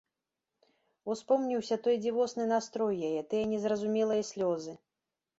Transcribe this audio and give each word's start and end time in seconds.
Успомніўся 1.13 1.75
той 1.87 1.95
дзівосны 2.05 2.47
настрой 2.53 2.95
яе, 3.09 3.19
тыя 3.33 3.43
незразумелыя 3.51 4.23
слёзы. 4.31 4.73